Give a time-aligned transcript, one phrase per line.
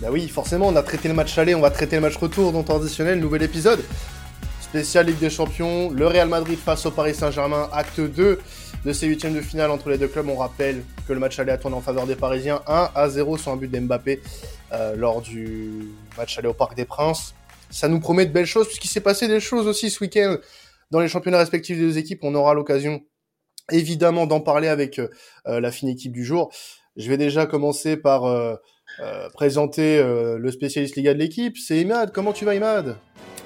[0.00, 2.52] Bah oui, forcément, on a traité le match aller, on va traiter le match retour
[2.52, 3.82] dans traditionnel, nouvel épisode.
[4.60, 8.38] Spécial Ligue des Champions, le Real Madrid face au Paris Saint-Germain, acte 2
[8.84, 10.28] de ces huitièmes de finale entre les deux clubs.
[10.28, 13.38] On rappelle que le match aller a tourné en faveur des Parisiens 1 à 0
[13.38, 14.20] sur un but d'Mbappé
[14.72, 15.88] euh, lors du
[16.18, 17.34] match aller au Parc des Princes.
[17.70, 20.36] Ça nous promet de belles choses puisqu'il s'est passé des choses aussi ce week-end
[20.90, 22.20] dans les championnats respectifs des deux équipes.
[22.22, 23.00] On aura l'occasion
[23.72, 25.08] évidemment d'en parler avec euh,
[25.46, 26.52] la fine équipe du jour.
[26.96, 28.56] Je vais déjà commencer par euh,
[29.00, 31.56] euh, présenter euh, le spécialiste Liga de l'équipe.
[31.58, 32.12] C'est Imad.
[32.12, 32.96] Comment tu vas, Imad?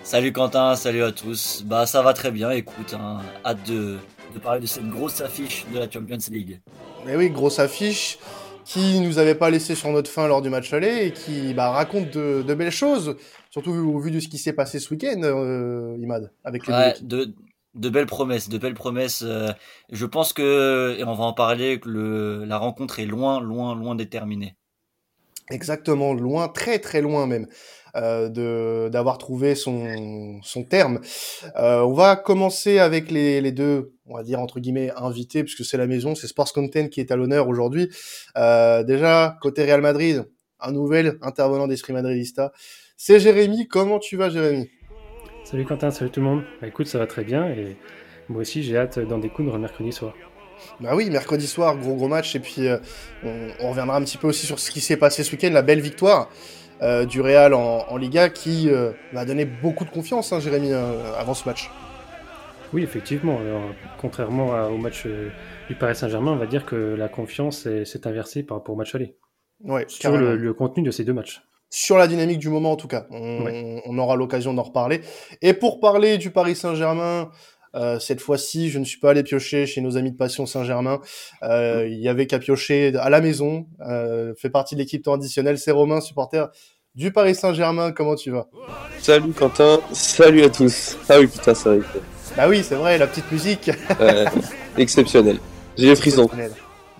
[0.02, 1.62] Salut Quentin, salut à tous.
[1.66, 2.50] Bah ça va très bien.
[2.50, 3.96] Écoute, hein, hâte de,
[4.34, 6.60] de parler de cette grosse affiche de la Champions League.
[7.08, 8.18] Eh oui, grosse affiche
[8.64, 11.70] qui nous avait pas laissé sur notre fin lors du match aller et qui bah,
[11.70, 13.16] raconte de, de, belles choses,
[13.50, 16.94] surtout au vu de ce qui s'est passé ce week-end, euh, Imad, avec les ouais,
[17.02, 17.34] de,
[17.74, 19.22] de belles promesses, de belles promesses.
[19.26, 19.48] Euh,
[19.90, 23.74] je pense que, et on va en parler, que le, la rencontre est loin, loin,
[23.74, 24.56] loin déterminée.
[25.50, 27.46] Exactement, loin, très très loin même
[27.96, 31.00] euh, de d'avoir trouvé son son terme.
[31.56, 35.64] Euh, on va commencer avec les, les deux, on va dire entre guillemets invités puisque
[35.64, 37.88] c'est la maison, c'est Sports Content qui est à l'honneur aujourd'hui.
[38.36, 40.24] Euh, déjà côté Real Madrid,
[40.60, 42.52] un nouvel intervenant d'Esprit Madridista,
[42.96, 43.66] c'est Jérémy.
[43.66, 44.70] Comment tu vas, Jérémy?
[45.42, 46.42] Salut Quentin, salut tout le monde.
[46.60, 47.76] Bah, écoute, ça va très bien et
[48.28, 50.14] moi aussi j'ai hâte d'en découdre mercredi soir.
[50.80, 52.78] Bah oui, mercredi soir, gros gros match, et puis euh,
[53.24, 55.62] on, on, reviendra un petit peu aussi sur ce qui s'est passé ce week-end, la
[55.62, 56.28] belle victoire
[56.82, 60.72] euh, du Real en, en Liga qui euh, m'a donné beaucoup de confiance, hein, Jérémy,
[60.72, 61.70] euh, avant ce match.
[62.72, 63.38] Oui, effectivement.
[63.38, 63.62] Alors,
[63.98, 65.06] contrairement à, au match
[65.68, 68.94] du Paris Saint-Germain, on va dire que la confiance s'est inversée par rapport au match
[68.94, 69.16] aller.
[69.62, 71.42] Ouais, sur le, le, contenu de ces deux matchs.
[71.68, 73.06] Sur la dynamique du moment, en tout cas.
[73.10, 73.82] On, ouais.
[73.84, 75.02] on aura l'occasion d'en reparler.
[75.42, 77.30] Et pour parler du Paris Saint-Germain,
[78.00, 81.00] cette fois-ci, je ne suis pas allé piocher chez nos amis de Passion Saint-Germain.
[81.42, 83.66] Euh, il y avait qu'à piocher à la maison.
[83.86, 85.58] Euh, fait partie de l'équipe traditionnelle.
[85.58, 86.50] C'est Romain, supporter
[86.94, 87.92] du Paris Saint-Germain.
[87.92, 88.48] Comment tu vas?
[88.98, 89.80] Salut Quentin.
[89.92, 90.98] Salut à tous.
[91.08, 91.86] Ah oui, putain, c'est vrai.
[92.36, 93.70] Bah oui, c'est vrai, la petite musique.
[94.76, 95.38] exceptionnel.
[95.76, 96.28] J'ai les frissons.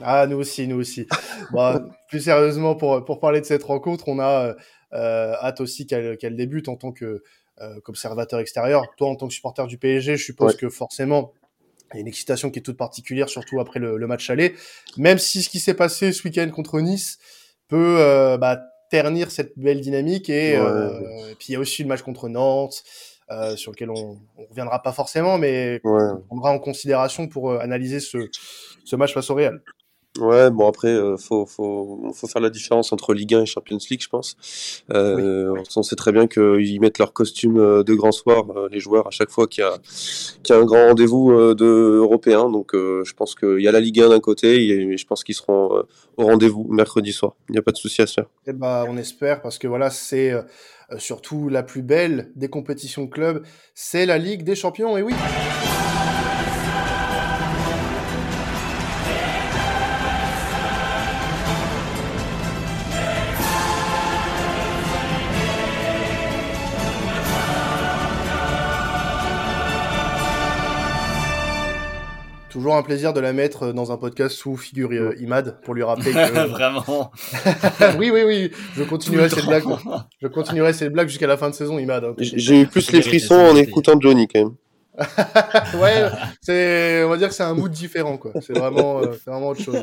[0.03, 1.07] Ah, nous aussi, nous aussi.
[1.53, 4.55] bon, plus sérieusement, pour, pour parler de cette rencontre, on a
[4.93, 7.23] euh, hâte aussi qu'elle qu débute en tant que euh,
[7.85, 8.85] qu'observateur extérieur.
[8.97, 10.59] Toi, en tant que supporter du PSG, je suppose ouais.
[10.59, 11.33] que forcément,
[11.93, 14.55] il y a une excitation qui est toute particulière, surtout après le, le match aller.
[14.97, 17.19] Même si ce qui s'est passé ce week-end contre Nice
[17.69, 18.61] peut euh, bah,
[18.91, 20.31] ternir cette belle dynamique.
[20.31, 20.67] Et, ouais.
[20.67, 22.83] euh, et puis il y a aussi le match contre Nantes.
[23.33, 26.03] Euh, sur lequel on ne reviendra pas forcément, mais ouais.
[26.13, 28.29] on prendra en considération pour euh, analyser ce,
[28.85, 29.63] ce match face au Real.
[30.19, 33.79] Ouais, bon après, euh, faut, faut, faut faire la différence entre Ligue 1 et Champions
[33.89, 34.37] League, je pense.
[34.93, 35.61] Euh, oui.
[35.77, 39.07] On sait très bien qu'ils mettent leur costume euh, de grand soir, euh, les joueurs,
[39.07, 39.79] à chaque fois qu'il y a,
[40.43, 42.51] qu'il y a un grand rendez-vous de européen.
[42.51, 45.23] Donc euh, je pense qu'il y a la Ligue 1 d'un côté, et je pense
[45.23, 45.85] qu'ils seront
[46.17, 47.37] au rendez-vous mercredi soir.
[47.49, 48.27] Il n'y a pas de souci à se faire.
[48.49, 50.33] Et bah, on espère, parce que voilà, c'est
[50.99, 53.45] surtout la plus belle des compétitions de club,
[53.75, 55.15] c'est la Ligue des Champions, et oui.
[72.61, 75.83] Toujours un plaisir de la mettre dans un podcast sous figure euh, Imad pour lui
[75.83, 77.11] rappeler que vraiment.
[77.99, 79.65] oui oui oui, je continuerai cette blague.
[80.21, 82.05] Je continuerai cette blague jusqu'à la fin de saison Imad.
[82.05, 84.55] Hein, J'ai eu plus les frissons en écoutant Johnny quand même.
[85.81, 86.11] ouais,
[86.43, 88.33] c'est, on va dire que c'est un mood différent, quoi.
[88.43, 89.81] C'est vraiment, euh, c'est vraiment autre chose.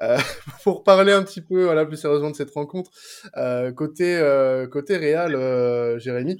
[0.00, 0.18] Euh,
[0.62, 2.92] pour parler un petit peu, voilà, plus sérieusement de cette rencontre,
[3.36, 6.38] euh, côté, euh, côté Real, euh, Jérémy,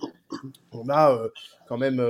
[0.71, 1.19] on a
[1.67, 2.01] quand même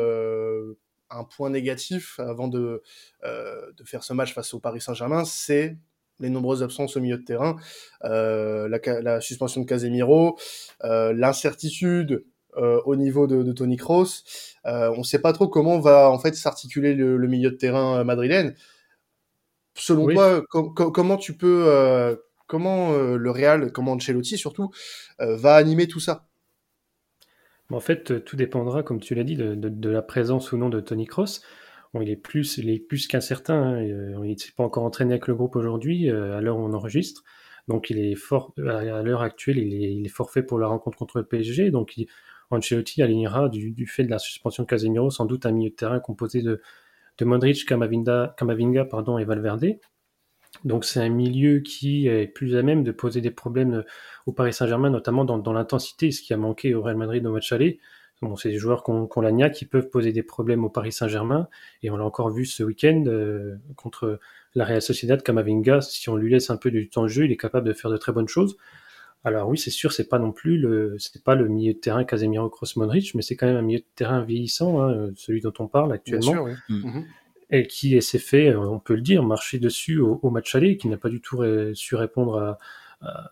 [1.11, 2.83] un point négatif avant de,
[3.25, 5.77] de faire ce match face au Paris Saint-Germain, c'est
[6.21, 7.57] les nombreuses absences au milieu de terrain,
[8.03, 10.39] la, la, suspension de Casemiro,
[10.83, 12.25] l'incertitude
[12.57, 14.25] euh, au niveau de, de Tony Kroos.
[14.67, 17.57] Euh, on ne sait pas trop comment va en fait s'articuler le, le, milieu de
[17.57, 18.55] terrain madrilène.
[19.75, 20.15] Selon oui.
[20.15, 22.17] toi, com com comment tu peux, euh,
[22.47, 24.71] comment euh, le Real, comment Ancelotti surtout,
[25.21, 26.28] euh, va animer tout ça?
[27.71, 30.71] En fait, tout dépendra, comme tu l'as dit, de, de, de, la présence ou non
[30.71, 31.41] de Tony Kroos.
[31.93, 33.63] Bon, il est plus, plus qu'incertain.
[33.63, 33.83] Hein.
[33.83, 37.25] Il ne s'est pas encore entraîné avec le groupe aujourd'hui, à l'heure où on enregistre.
[37.69, 40.97] Donc, il est fort, à l'heure actuelle, il est, il est forfait pour la rencontre
[40.97, 41.71] contre le PSG.
[41.71, 42.09] Donc, il,
[42.51, 45.75] Ancelotti alignera du, du, fait de la suspension de Casemiro sans doute un milieu de
[45.75, 46.63] terrain composé de,
[47.19, 49.79] de Modric, Camavinga pardon, et Valverde.
[50.65, 53.85] Donc c'est un milieu qui est plus à même de poser des problèmes
[54.27, 57.33] au Paris Saint-Germain, notamment dans, dans l'intensité, ce qui a manqué au Real Madrid au
[57.33, 57.79] match aller.
[58.21, 60.91] Bon, c'est des joueurs qu'on qu la niaque qui peuvent poser des problèmes au Paris
[60.91, 61.49] Saint-Germain,
[61.85, 64.19] et on l'a encore vu ce week-end euh, contre
[64.57, 67.33] la Real Sociedad, Camavinga, si on lui laisse un peu du temps de jeu, il
[67.33, 68.57] est capable de faire de très bonnes choses.
[69.25, 72.05] Alors oui, c'est sûr, c'est pas non plus le, c'est pas le milieu de terrain
[72.05, 75.53] Casemiro Cross Modric, mais c'est quand même un milieu de terrain vieillissant, hein, celui dont
[75.59, 76.45] on parle actuellement.
[76.45, 76.77] Bien sûr, oui.
[76.77, 77.05] Mm.
[77.51, 80.89] Et qui s'est fait, euh, on peut le dire, marcher dessus au, match aller, qui
[80.89, 81.43] n'a pas du tout
[81.75, 82.59] su répondre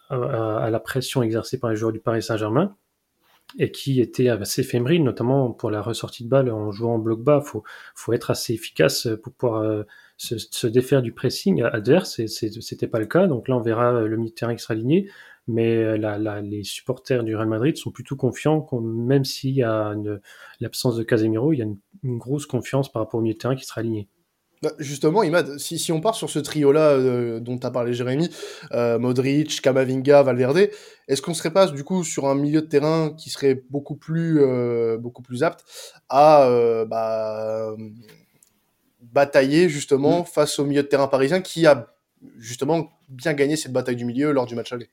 [0.09, 2.77] à, la pression exercée par les joueurs du Paris Saint-Germain
[3.59, 7.23] et qui était assez éphémère, notamment pour la ressortie de balle en jouant en bloc
[7.23, 7.41] bas.
[7.41, 7.63] Faut,
[7.95, 9.85] faut être assez efficace pour pouvoir euh,
[10.17, 12.19] se, défaire du pressing adverse.
[12.19, 13.27] Et c'était pas le cas.
[13.27, 15.09] Donc là, on verra le milieu de terrain qui sera aligné
[15.49, 19.95] mais euh, la, les supporters du Real Madrid sont plutôt confiants, même s'il y a
[20.61, 23.57] l'absence de Casemiro, il y a une, grosse confiance par rapport au milieu de terrain
[23.57, 24.09] qui sera aligné.
[24.63, 27.93] Bah, justement, Imad, si, si on part sur ce trio-là euh, dont tu as parlé
[27.93, 28.31] Jérémy,
[28.73, 30.71] euh, Modric, Camavinga, Valverde,
[31.09, 34.41] est-ce qu'on serait pas du coup sur un milieu de terrain qui serait beaucoup plus,
[34.99, 35.65] beaucoup plus apte
[36.09, 36.49] à
[36.89, 37.75] bah,
[39.01, 40.25] batailler justement mm.
[40.25, 41.95] face au milieu de terrain parisien qui a
[42.39, 44.89] justement bien gagné cette bataille du milieu lors du match aller?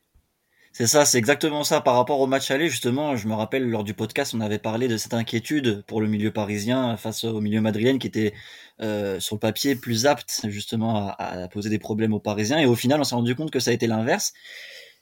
[0.74, 1.82] C'est ça, c'est exactement ça.
[1.82, 4.88] Par rapport au match aller, justement, je me rappelle lors du podcast, on avait parlé
[4.88, 8.34] de cette inquiétude pour le milieu parisien face au milieu madrilène qui était
[8.82, 12.58] euh, sur le papier plus apte justement à, poser des problèmes aux Parisiens.
[12.58, 14.34] Et au final, on s'est rendu compte que ça a été l'inverse.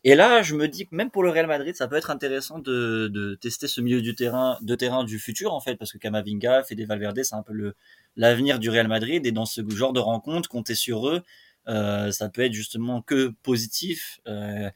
[0.04, 2.60] Et là, je me dis que même pour le Real Madrid, ça peut être intéressant
[2.60, 5.98] de, de tester ce milieu du terrain, de terrain du futur en fait, parce que
[6.00, 7.76] Camavinga, Fede Valverde, c'est un peu le
[8.18, 9.26] l'avenir du Real Madrid.
[9.26, 11.24] Et dans ce genre de rencontre, compter sur eux,
[11.68, 14.20] euh, ça peut être justement que positif.
[14.28, 14.70] Euh,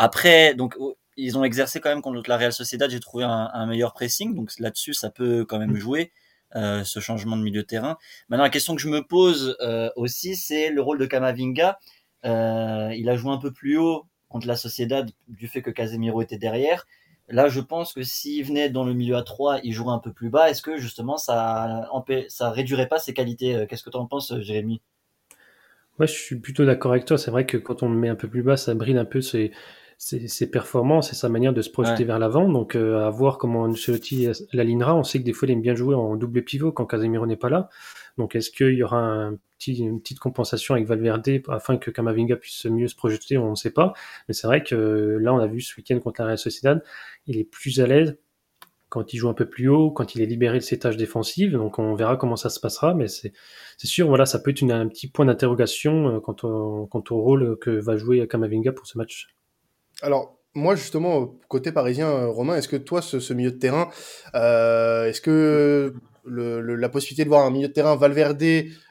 [0.00, 0.78] après, donc
[1.18, 4.50] ils ont exercé quand même contre la Real Sociedad, j'ai trouvé un, meilleur pressing, donc
[4.58, 5.76] là-dessus ça peut quand même mm.
[5.76, 6.12] jouer.
[6.56, 7.96] Euh, ce changement de milieu de terrain.
[8.28, 11.78] Maintenant, la question que je me pose euh, aussi, c'est le rôle de Camavinga.
[12.24, 16.22] Euh, il a joué un peu plus haut contre la Sociedad du fait que Casemiro
[16.22, 16.88] était derrière.
[17.28, 20.12] Là, je pense que s'il venait dans le milieu à 3, il jouerait un peu
[20.12, 20.50] plus bas.
[20.50, 21.88] Est-ce que justement ça,
[22.26, 24.82] ça réduirait pas ses qualités Qu'est-ce que tu en penses, Jérémy?
[26.00, 27.16] Moi, je suis plutôt d'accord avec toi.
[27.16, 29.20] C'est vrai que quand on le met un peu plus bas, ça brille un peu
[29.20, 29.52] ses,
[30.00, 32.48] ses, performances et sa manière de se projeter vers l'avant.
[32.48, 34.96] Donc, euh, à voir comment Ancelotti l'alignera.
[34.96, 37.36] On sait que des fois, il aime bien jouer en double pivot quand Casemiro n'est
[37.36, 37.68] pas là.
[38.16, 42.36] Donc, est-ce qu'il y aura un petit, une petite compensation avec Valverde afin que Kamavinga
[42.36, 43.36] puisse mieux se projeter?
[43.36, 43.92] On ne sait pas.
[44.26, 46.82] Mais c'est vrai que là, on a vu ce week-end contre la Real Sociedad,
[47.26, 48.16] il est plus à l'aise
[48.88, 51.52] quand il joue un peu plus haut, quand il est libéré de ses tâches défensives.
[51.52, 53.32] Donc on verra comment ça se passera, mais c'est
[53.84, 57.56] sûr, voilà, ça peut être un petit point d'interrogation euh, quant au, quant au rôle
[57.60, 59.28] que va jouer Kamavinga pour ce match.
[60.02, 63.88] Alors, moi, justement, côté parisien, euh, Romain, est-ce que toi, ce, milieu de terrain,
[64.34, 65.94] euh, est-ce que
[66.26, 68.42] la possibilité de voir un milieu de terrain Valverde,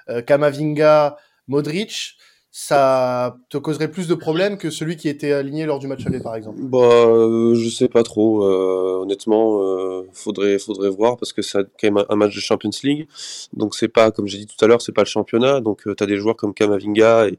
[0.10, 1.18] euh, Kamavinga,
[1.48, 2.18] Modric,
[2.52, 6.20] ça te causerait plus de problèmes que celui qui était aligné lors du match aller,
[6.20, 6.58] par exemple?
[6.60, 8.44] Bah, euh, je sais pas trop.
[8.44, 12.72] Euh, honnêtement, euh, faudrait, faudrait voir parce que c'est quand même un match de Champions
[12.84, 13.08] League.
[13.54, 15.62] Donc c'est pas, comme j'ai dit tout à l'heure, c'est pas le championnat.
[15.62, 17.38] Donc tu as des joueurs comme Kamavinga et,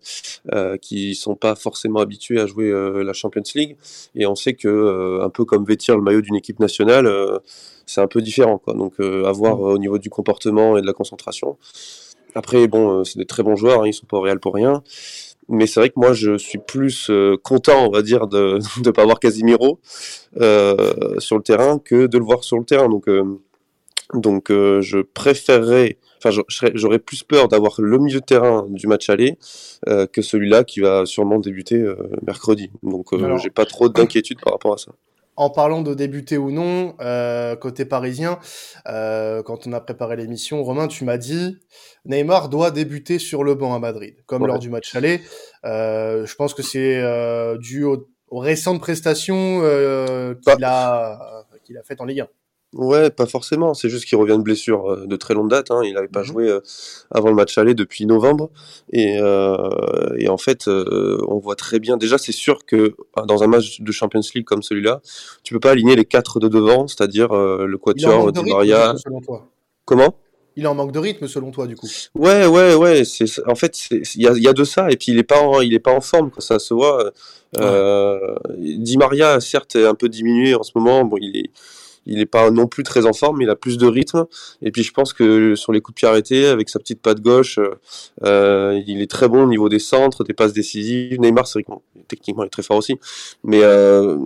[0.81, 2.71] qui sont pas forcément habitués à jouer
[3.03, 3.77] la Champions League.
[4.15, 7.11] Et on sait que un peu comme vêtir le maillot d'une équipe nationale,
[7.85, 8.59] c'est un peu différent.
[8.59, 8.75] Quoi.
[8.75, 9.63] Donc à voir mm.
[9.63, 11.59] au niveau du comportement et de la concentration.
[12.35, 14.55] Après, bon, euh, c'est des très bons joueurs, hein, ils sont pas au Real pour
[14.55, 14.83] rien.
[15.49, 18.91] Mais c'est vrai que moi, je suis plus euh, content, on va dire, de ne
[18.91, 19.81] pas avoir Casimiro
[20.41, 22.89] euh, sur le terrain que de le voir sur le terrain.
[22.89, 23.09] Donc,
[24.15, 26.43] donc je préférerais, enfin,
[26.75, 29.39] j'aurais plus peur d'avoir le milieu de terrain du match aller
[29.87, 31.85] que celui-là qui va sûrement débuter
[32.27, 32.71] mercredi.
[32.83, 33.09] Donc,
[33.39, 34.93] j'ai pas trop d'inquiétude par rapport à ça
[35.41, 38.39] en parlant de débuter ou non, euh, côté parisien,
[38.87, 41.57] euh, quand on a préparé l'émission, Romain, tu m'as dit
[42.05, 45.23] Neymar doit débuter sur le banc à Madrid, comme lors du match aller.
[45.65, 47.03] Euh, je pense que c'est
[47.59, 50.35] dû aux, récentes prestations bah.
[50.57, 52.29] qu'il a, qu'il a faites en Ligue 1.
[52.73, 53.75] Ouais, pas forcément.
[53.75, 55.73] C'est juste qu'il revient de blessure euh, de très longue date.
[55.73, 55.81] Hein.
[55.85, 56.61] Il n'avait pas mmh joué euh,
[57.11, 58.51] avant le match aller depuis novembre.
[58.93, 61.97] Et, euh, et en fait, on voit très bien.
[61.97, 62.95] Déjà, c'est sûr que
[63.27, 65.01] dans un match de Champions League comme celui-là,
[65.43, 68.95] tu peux pas aligner les quatre de devant, c'est-à-dire le Quatuor, Di Maria.
[69.85, 70.15] Comment?
[70.57, 71.87] Il est en manque de rythme selon toi du coup.
[72.17, 75.13] Ouais ouais ouais c'est en fait il y a, y a, de ça et puis
[75.13, 77.13] il est pas en, il est pas en forme ça se voit.
[78.59, 81.51] Di Maria certes est un peu diminué en ce moment bon il est
[82.11, 84.27] il n'est pas non plus très en forme, il a plus de rythme.
[84.63, 87.21] Et puis je pense que sur les coups de pied arrêtés, avec sa petite patte
[87.21, 87.59] gauche,
[88.25, 91.21] euh, il est très bon au niveau des centres, des passes décisives.
[91.21, 92.99] Neymar, c'est vrai que techniquement, il est très fort aussi.
[93.45, 94.19] Mais euh,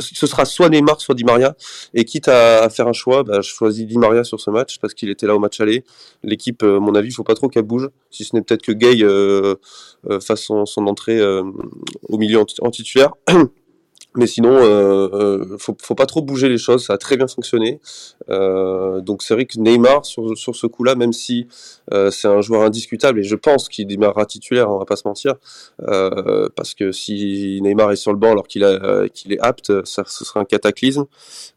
[0.00, 1.54] ce sera soit Neymar, soit Di Maria.
[1.92, 4.94] Et quitte à, faire un choix, bah, je choisis Di Maria sur ce match parce
[4.94, 5.84] qu'il était là au match aller.
[6.22, 7.90] L'équipe, euh, à mon avis, il faut pas trop qu'elle bouge.
[8.10, 9.04] Si ce n'est peut-être que Gay
[10.20, 12.70] fasse son, entrée au milieu en.
[14.16, 17.28] Mais sinon, euh, euh, faut, faut pas trop bouger les choses, ça a très bien
[17.28, 17.80] fonctionné.
[18.28, 21.46] Euh, donc c'est vrai que Neymar sur, sur ce coup-là, même si
[21.92, 25.06] euh, c'est un joueur indiscutable et je pense qu'il démarrera titulaire, on va pas se
[25.06, 25.34] mentir,
[25.86, 29.84] euh, parce que si Neymar est sur le banc alors qu'il a qu'il est apte,
[29.84, 31.06] ça ce sera un cataclysme.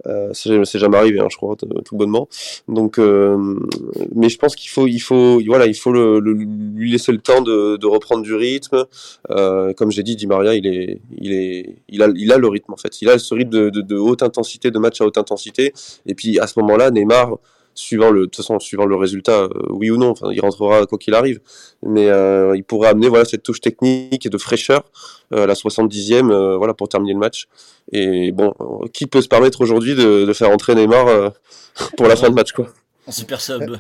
[0.06, 2.28] Euh, c'est jamais arrivé, hein, je crois, tout bonnement.
[2.68, 7.18] Donc, mais je pense qu'il faut il faut voilà il faut le, lui laisser le
[7.18, 8.86] temps de, de reprendre du rythme.
[9.28, 12.74] comme j'ai dit, Di Maria, il est il est il a il a le rythme
[12.74, 13.02] en fait.
[13.02, 15.74] Il a ce rythme de, haute intensité, de match à haute intensité.
[16.06, 17.38] Et puis à ce moment-là, Neymar,
[17.76, 20.86] suivant le, de toute façon, suivant le résultat, euh, oui ou non, enfin, il rentrera
[20.86, 21.40] quoi qu'il arrive.
[21.82, 24.84] Mais euh, il pourrait amener voilà cette touche technique et de fraîcheur
[25.34, 27.48] euh, à la 70e, voilà pour terminer le match.
[27.92, 28.54] Et bon,
[28.94, 31.34] qui peut se permettre aujourd'hui de, faire entrer Neymar
[31.98, 32.68] pour la fin de match quoi?
[33.08, 33.78] En super sub.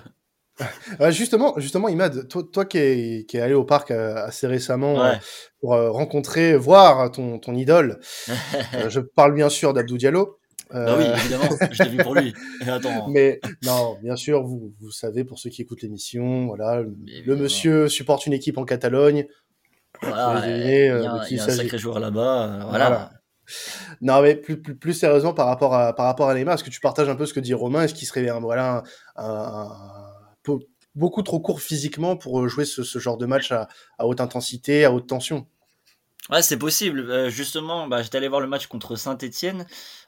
[1.10, 5.12] justement, justement, Imad, toi, toi qui es, qui est allé au parc assez récemment
[5.60, 8.00] pour rencontrer, voir ton, ton idole,
[8.89, 10.39] je parle bien sûr d'Abdou Diallo.
[10.72, 12.33] Bah oui, évidemment, je l'ai vu pour lui.
[13.10, 17.88] Mais non, bien sûr, vous, vous savez, pour ceux qui écoutent l'émission, voilà, le, monsieur
[17.89, 19.27] supporte une équipe en Catalogne.
[20.01, 22.65] Voilà, il y a, un sacré joueur là-bas.
[22.69, 23.12] voilà.
[24.01, 26.69] Non, mais plus, plus, plus, sérieusement par rapport à par rapport à Neymar, est-ce que
[26.69, 27.83] tu partages un peu ce que dit Romain?
[27.83, 28.83] Est-ce qu'il serait voilà
[29.15, 29.69] un,
[30.95, 33.67] beaucoup trop court physiquement pour jouer ce, genre de match à,
[34.00, 35.47] haute intensité, à haute tension
[36.29, 37.01] Ouais, c'est possible.
[37.12, 39.65] Euh, justement, bah, j'étais allé voir le match contre Saint-Etienne.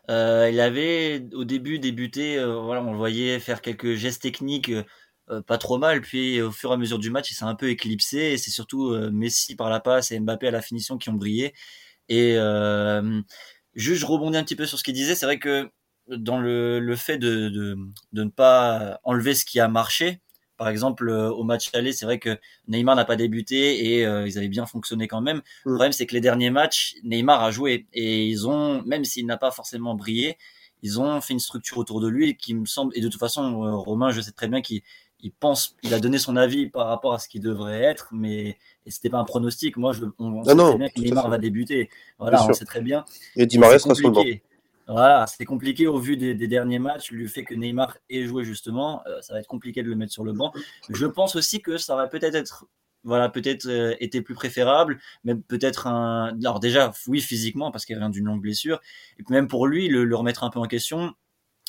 [0.09, 4.71] Euh, il avait au début débuté, euh, voilà, on le voyait faire quelques gestes techniques
[5.29, 6.01] euh, pas trop mal.
[6.01, 8.33] Puis au fur et à mesure du match, il s'est un peu éclipsé.
[8.33, 11.53] Et c'est surtout Messi par la passe et Mbappé à la finition qui ont brillé.
[12.09, 12.35] Et
[13.75, 15.15] juste, je un petit peu sur ce qu'il disait.
[15.15, 15.69] C'est vrai que
[16.07, 17.77] dans le, fait de
[18.13, 20.21] ne pas enlever ce qui a marché,
[20.57, 24.27] par exemple, euh, au match aller, c'est vrai que Neymar n'a pas débuté et euh,
[24.27, 25.41] ils avaient bien fonctionné quand même.
[25.63, 25.75] Le mm.
[25.75, 29.37] problème, c'est que les derniers matchs, Neymar a joué et ils ont, même s'il n'a
[29.37, 30.37] pas forcément brillé,
[30.81, 32.95] ils ont fait une structure autour de lui qui me semble.
[32.95, 34.81] Et de toute façon, euh, Romain, je sais très bien qu'il
[35.21, 38.57] il pense, il a donné son avis par rapport à ce qu'il devrait être, mais
[38.85, 39.75] c'était pas un pronostic.
[39.75, 41.89] Moi, je, on, ah sait très bien que Neymar va débuter.
[42.19, 43.05] Voilà, on sait très bien.
[43.35, 44.23] Et Di Maria sera sur le banc.
[44.87, 49.01] Voilà, c'est compliqué au vu des, derniers matchs, le fait que Neymar ait joué justement,
[49.07, 50.53] euh, ça va être compliqué de le mettre sur le banc.
[50.89, 52.67] Je pense aussi que ça aurait peut-être être,
[53.03, 57.97] voilà, peut-être euh, été plus préférable, même peut-être un, alors déjà, oui, physiquement, parce qu'il
[57.97, 58.79] vient d'une longue blessure,
[59.17, 61.15] et puis même pour lui, le, remettre un peu en question,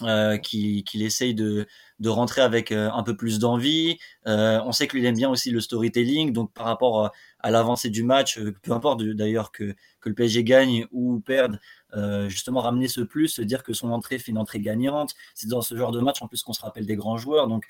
[0.03, 1.67] euh, qu'il essaye de,
[2.01, 3.97] de rentrer avec un peu plus d'envie.
[4.27, 8.39] on sait qu'il aime bien aussi le storytelling, donc par rapport à l'avancée du match,
[8.63, 11.59] peu importe d'ailleurs que, que le PSG gagne ou perde,
[11.97, 15.15] euh, justement ramener ce plus, se dire que son entrée fait une entrée gagnante.
[15.35, 17.49] C'est dans ce genre de match en plus qu'on se rappelle des grands joueurs.
[17.49, 17.67] Donc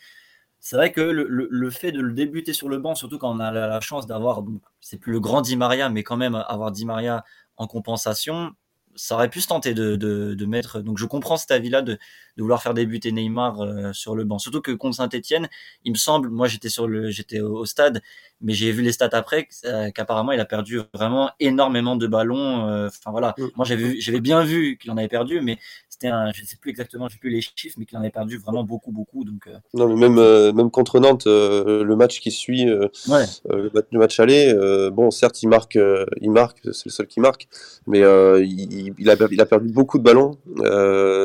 [0.58, 3.40] c'est vrai que le, le, fait de le débuter sur le banc, surtout quand on
[3.40, 4.42] a la, chance d'avoir,
[4.80, 7.24] c'est plus le grand Di Maria, mais quand même avoir Di Maria
[7.56, 8.52] en compensation,
[8.96, 10.80] ça aurait pu se tenter de, de, de mettre.
[10.80, 14.38] Donc je comprends cet avis-là de, de, vouloir faire débuter Neymar euh, sur le banc.
[14.38, 15.48] Surtout que contre Saint-Etienne,
[15.84, 18.02] il me semble, moi j'étais sur le, j'étais au, stade,
[18.40, 22.68] mais j'ai vu les stats après euh, qu'apparemment il a perdu vraiment énormément de ballons.
[22.68, 23.44] Euh, enfin voilà, mm.
[23.56, 25.58] moi j'avais j'avais bien vu qu'il en avait perdu, mais
[25.98, 28.38] c'était un, je sais plus exactement, j'ai plus les chiffres, mais qu'il en avait perdu
[28.38, 29.24] vraiment beaucoup beaucoup.
[29.24, 32.66] Donc non, mais même même contre Nantes, le match qui suit,
[33.08, 33.24] ouais.
[33.48, 34.54] le match aller,
[34.92, 35.78] bon certes il marque,
[36.20, 37.48] il marque, c'est le seul qui marque,
[37.86, 40.38] mais il, il, a, il a perdu beaucoup de ballons,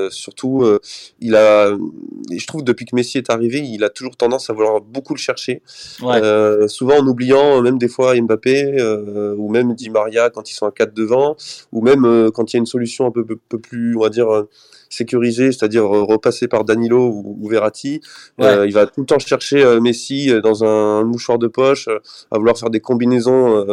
[0.10, 0.66] surtout
[1.20, 1.72] il a,
[2.32, 5.20] je trouve depuis que Messi est arrivé, il a toujours tendance à vouloir beaucoup le
[5.20, 5.62] chercher.
[6.04, 10.54] Euh, souvent en oubliant même des fois Mbappé euh, ou même Di Maria quand ils
[10.54, 11.36] sont à 4 devant,
[11.72, 14.10] ou même euh, quand il y a une solution un peu, peu, plus, on va
[14.10, 14.28] dire
[14.90, 18.02] sécurisée, c'est-à-dire repasser par Danilo ou, Verratti.
[18.40, 21.88] il va tout le temps chercher Messi dans un mouchoir de poche,
[22.30, 23.66] à vouloir faire des combinaisons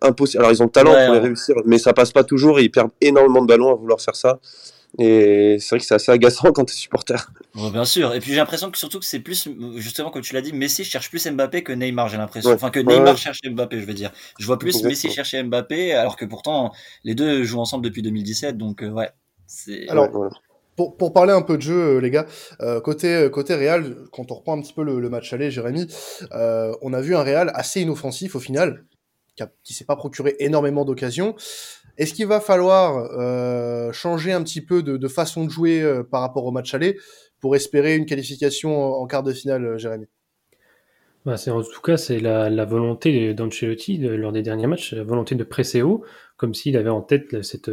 [0.00, 0.42] impossibles.
[0.42, 2.70] Alors ils ont le talent pour les réussir, mais ça passe pas toujours et ils
[2.70, 4.40] perdent énormément de ballons à vouloir faire ça.
[4.98, 7.16] Et c'est vrai que c'est assez agaçant quand tu es supporter.
[7.54, 8.14] bien sûr.
[8.14, 10.84] Et puis j'ai l'impression que surtout que c'est plus, justement, comme tu l'as dit, Messi
[10.84, 12.52] cherche plus Mbappé que Neymar, j'ai l'impression.
[12.52, 14.10] Enfin, que Neymar cherche Mbappé, je veux dire.
[14.38, 16.72] Je vois plus Messi chercher Mbappé, alors que pourtant,
[17.04, 18.58] les deux jouent ensemble depuis 2017.
[18.58, 19.08] Donc, euh, ouais.
[19.88, 20.08] Alors,
[20.76, 22.26] pour, pour, parler un peu de jeu, euh, les gars,
[22.60, 25.86] euh, côté, côté Real, quand on reprend un petit peu le, match aller, Jérémy,
[26.30, 28.84] on a vu un Real assez inoffensif au final,
[29.36, 31.34] qui, qui s'est pas procuré énormément d'occasions.
[31.98, 36.22] Est-ce qu'il va falloir euh, changer un petit peu de, façon de jouer euh, par
[36.22, 36.98] rapport au match aller
[37.40, 40.06] pour espérer une qualification en, quart de finale, euh, Jérémy?
[41.24, 45.36] Bah, en tout cas, c'est la, la volonté d'Ancelotti lors des derniers matchs, la volonté
[45.36, 46.04] de presser haut,
[46.36, 47.70] comme s'il avait en tête cette,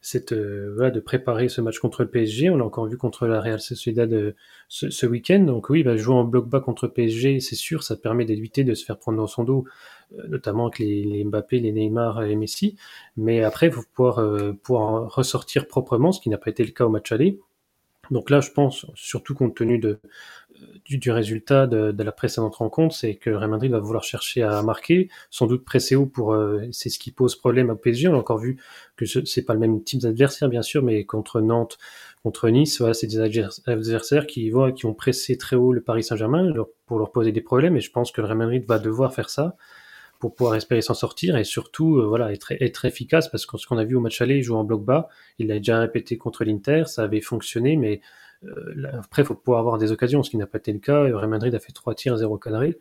[0.00, 2.50] cette, euh, voilà, de préparer ce match contre le PSG.
[2.50, 4.32] On l'a encore vu contre la Real Sociedad euh,
[4.68, 5.40] ce, ce week-end.
[5.40, 8.74] Donc oui, va jouer en bloc bas contre PSG, c'est sûr, ça permet d'éviter de
[8.74, 9.64] se faire prendre dans son dos,
[10.18, 12.76] euh, notamment avec les, les, Mbappé, les Neymar et Messi.
[13.16, 14.22] Mais après, il faut pouvoir,
[14.62, 17.40] pouvoir ressortir proprement, ce qui n'a pas été le cas au match aller.
[18.10, 20.00] Donc là, je pense, surtout compte tenu de,
[20.84, 25.08] du, résultat de, la précédente rencontre, c'est que Real Madrid va vouloir chercher à marquer,
[25.30, 28.08] sans doute presser haut pour, euh, c'est ce qui pose problème au PSG.
[28.08, 28.58] On a encore vu
[28.96, 31.78] que c'est pas le même type d'adversaire, bien sûr, mais contre Nantes,
[32.22, 33.20] contre Nice, voilà, c'est des
[33.66, 36.52] adversaires qui qui ont pressé très haut le Paris Saint-Germain
[36.86, 37.76] pour leur poser des problèmes.
[37.76, 39.56] Et je pense que le Real va devoir faire ça
[40.18, 43.66] pour pouvoir espérer s'en sortir et surtout euh, voilà être, être efficace parce que ce
[43.66, 46.18] qu'on a vu au match aller, il joue en bloc bas, il l'a déjà répété
[46.18, 48.00] contre l'Inter, ça avait fonctionné, mais
[48.92, 51.02] après, il faut pouvoir avoir des occasions, ce qui n'a pas été le cas.
[51.02, 52.78] Real Madrid a fait trois tirs, zéro cadré.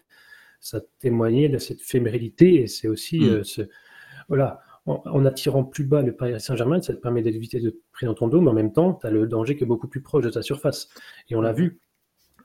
[0.59, 3.29] Ça témoignait de cette fémérité et c'est aussi mm.
[3.29, 3.61] euh, ce,
[4.27, 8.19] voilà, en, attirant plus bas le Paris Saint-Germain, ça te permet d'éviter de prendre dans
[8.19, 10.23] ton dos, mais en même temps, tu as le danger qui est beaucoup plus proche
[10.23, 10.89] de ta surface.
[11.29, 11.79] Et on l'a vu,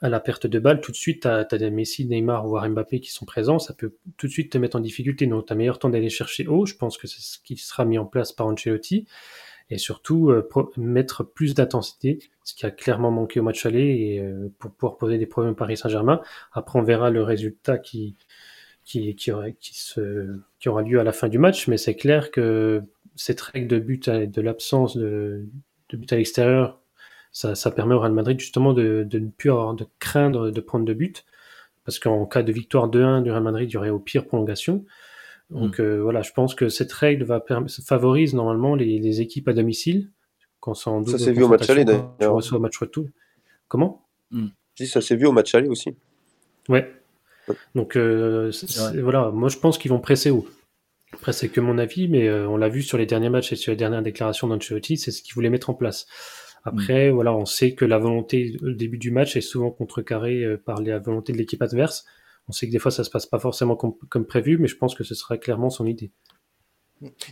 [0.00, 3.00] à la perte de balle, tout de suite, tu as, des Messi, Neymar ou Mbappé
[3.00, 5.26] qui sont présents, ça peut tout de suite te mettre en difficulté.
[5.26, 6.66] Donc, tu as meilleur temps d'aller chercher haut.
[6.66, 9.06] Je pense que c'est ce qui sera mis en place par Ancelotti
[9.72, 14.20] et surtout euh, mettre plus d'intensité, ce qui a clairement manqué au match aller et
[14.20, 16.20] euh, pour pouvoir poser des problèmes au Paris Saint-Germain.
[16.52, 18.16] Après, on verra le résultat qui
[18.84, 21.94] qui, qui, aura, qui, se, qui aura lieu à la fin du match, mais c'est
[21.94, 22.82] clair que
[23.14, 25.46] cette règle de but, de l'absence de,
[25.90, 26.80] de but à l'extérieur,
[27.30, 30.60] ça, ça, permet au Real Madrid justement de, de ne plus avoir de craindre de
[30.60, 31.24] prendre de but,
[31.84, 34.84] parce qu'en cas de victoire 2-1 du Real Madrid, il y aurait au pire prolongation.
[35.50, 35.82] Donc mm.
[35.82, 37.44] euh, voilà, je pense que cette règle va
[37.84, 40.10] favorise normalement les, les, équipes à domicile
[40.60, 42.34] quand en Ça s'est vu au match aller d'ailleurs.
[42.52, 43.06] au match retour.
[43.68, 44.06] Comment?
[44.30, 44.46] Mm.
[44.74, 45.94] Je dis ça s'est vu au match aller aussi.
[46.68, 46.90] Ouais.
[47.74, 48.52] Donc euh,
[49.02, 50.46] voilà, moi je pense qu'ils vont presser haut.
[51.12, 53.56] Après c'est que mon avis, mais euh, on l'a vu sur les derniers matchs et
[53.56, 56.06] sur les dernières déclarations d'Ancelotti, c'est ce qu'il voulait mettre en place.
[56.64, 57.14] Après, mm.
[57.14, 60.80] voilà, on sait que la volonté au début du match est souvent contrecarrée euh, par
[60.80, 62.06] la volonté de l'équipe adverse.
[62.48, 64.94] On sait que des fois, ça se passe pas forcément comme, prévu, mais je pense
[64.94, 66.12] que ce sera clairement son idée.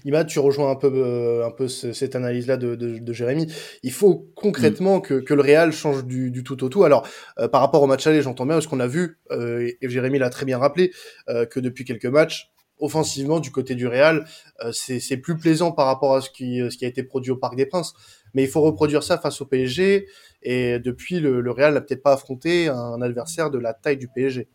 [0.04, 3.46] Imad, tu rejoins un peu, euh, un peu cette analyse-là de, de, Jérémy.
[3.82, 5.02] Il faut concrètement mm.
[5.02, 6.82] que, que, le Real change du, du, tout au tout.
[6.82, 7.06] Alors,
[7.38, 10.18] euh, par rapport au match aller, j'entends bien, parce qu'on a vu, euh, et Jérémy
[10.18, 10.92] l'a très bien rappelé,
[11.50, 14.24] que depuis quelques matchs, offensivement, du côté du Real,
[14.72, 17.56] c'est plus plaisant par rapport à ce qui, ce qui a été produit au Parc
[17.56, 17.92] des Princes.
[18.34, 20.06] Mais il faut reproduire ça face au PSG,
[20.42, 24.08] et depuis, le, le Real n'a peut-être pas affronté un adversaire de la taille du
[24.08, 24.48] PSG.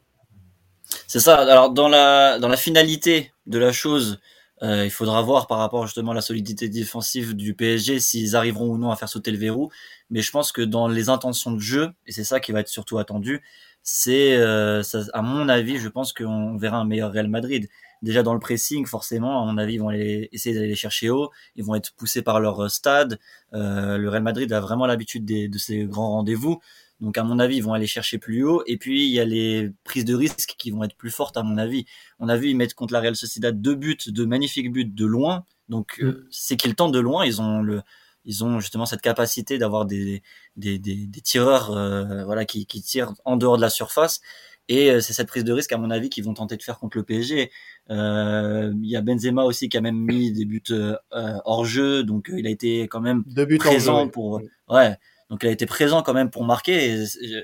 [1.07, 1.37] C'est ça.
[1.37, 4.19] Alors dans la dans la finalité de la chose,
[4.63, 8.69] euh, il faudra voir par rapport justement à la solidité défensive du PSG s'ils arriveront
[8.69, 9.69] ou non à faire sauter le verrou.
[10.09, 12.69] Mais je pense que dans les intentions de jeu, et c'est ça qui va être
[12.69, 13.41] surtout attendu,
[13.83, 14.81] c'est euh,
[15.13, 17.67] à mon avis, je pense qu'on verra un meilleur Real Madrid.
[18.01, 21.31] Déjà dans le pressing, forcément, à mon avis, ils vont essayer d'aller les chercher haut.
[21.55, 23.19] Ils vont être poussés par leur stade.
[23.53, 26.59] Euh, le Real Madrid a vraiment l'habitude de ces grands rendez-vous.
[27.01, 28.63] Donc à mon avis, ils vont aller chercher plus haut.
[28.67, 31.43] Et puis il y a les prises de risque qui vont être plus fortes à
[31.43, 31.85] mon avis.
[32.19, 35.05] On a vu ils mettent contre la Real Sociedad deux buts, deux magnifiques buts de
[35.05, 35.43] loin.
[35.67, 36.27] Donc euh, mm.
[36.31, 37.25] c'est qu'ils tentent de loin.
[37.25, 37.81] Ils ont le,
[38.23, 40.23] ils ont justement cette capacité d'avoir des,
[40.55, 44.21] des, des, des tireurs, euh, voilà, qui, qui tirent en dehors de la surface.
[44.67, 46.79] Et euh, c'est cette prise de risque, à mon avis, qu'ils vont tenter de faire
[46.79, 47.51] contre le PSG.
[47.89, 50.63] Il y a Benzema aussi qui a même mis des buts
[51.11, 53.23] hors jeu, donc il a été quand même
[53.59, 54.41] présent pour.
[54.67, 54.97] Ouais,
[55.29, 56.95] donc il a été présent quand même pour marquer.
[57.21, 57.43] Il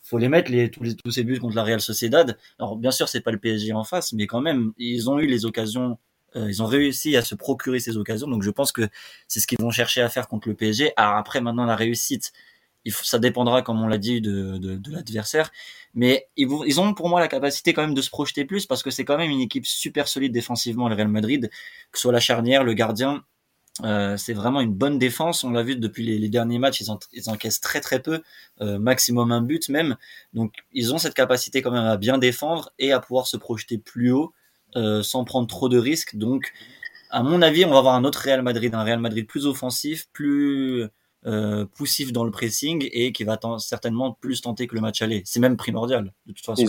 [0.00, 2.38] faut les mettre les, tous, les, tous ces buts contre la Real Sociedad.
[2.58, 5.26] Alors bien sûr c'est pas le PSG en face, mais quand même ils ont eu
[5.26, 5.98] les occasions.
[6.36, 8.88] Euh, ils ont réussi à se procurer ces occasions, donc je pense que
[9.26, 10.92] c'est ce qu'ils vont chercher à faire contre le PSG.
[10.96, 12.32] Alors après maintenant la réussite,
[12.84, 15.50] il faut, ça dépendra, comme on l'a dit, de, de, de l'adversaire.
[15.94, 18.82] Mais ils, ils, ont pour moi la capacité quand même de se projeter plus parce
[18.82, 21.50] que c'est quand même une équipe super solide défensivement, le Real Madrid,
[21.90, 23.24] que ce soit la charnière, le gardien.
[23.84, 25.44] Euh, c'est vraiment une bonne défense.
[25.44, 28.22] On l'a vu depuis les, derniers matchs, ils, ils, encaissent très très peu,
[28.60, 29.96] euh, maximum un but même.
[30.32, 33.78] Donc ils ont cette capacité quand même à bien défendre et à pouvoir se projeter
[33.78, 34.32] plus haut
[34.76, 36.16] euh, sans prendre trop de risques.
[36.16, 36.52] Donc
[37.10, 40.08] à mon avis, on va avoir un autre Real Madrid, un Real Madrid plus offensif,
[40.12, 40.86] plus
[41.26, 45.22] euh, poussif dans le pressing et qui va certainement plus tenter que le match aller.
[45.26, 46.62] C'est même primordial de toute façon.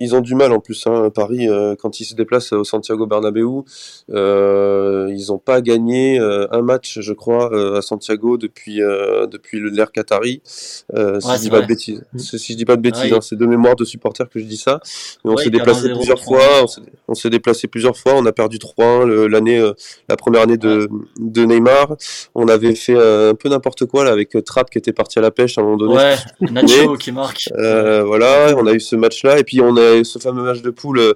[0.00, 0.86] Ils ont du mal en plus.
[0.86, 3.64] Hein, Paris, euh, quand ils se déplacent au Santiago Bernabéu,
[4.10, 9.92] euh, ils n'ont pas gagné euh, un match, je crois, à Santiago depuis depuis l'ère
[9.92, 10.40] Qatari.
[10.44, 12.04] si, je dis pas de bêtises.
[12.16, 14.56] si je dis pas de bêtises, hein, c'est de mémoire de supporters que je dis
[14.56, 14.80] ça.
[15.24, 16.64] Mais on s'est déplacé plusieurs fois.
[17.08, 18.14] On s'est déplacé plusieurs fois.
[18.14, 19.60] On a perdu 3-1 l'année,
[20.08, 21.96] la première année de, de Neymar.
[22.34, 25.30] On avait fait un peu n'importe quoi là, avec Trapp qui était parti à la
[25.30, 25.94] pêche à un moment donné.
[25.96, 26.14] Ouais,
[26.50, 27.48] Nacho qui marque.
[27.56, 30.62] Euh, voilà, on a eu ce match-là et puis on a avait ce fameux match
[30.62, 31.14] de poule, euh,